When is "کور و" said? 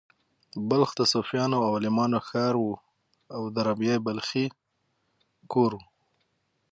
5.51-5.81